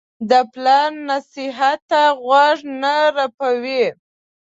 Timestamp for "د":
0.29-0.31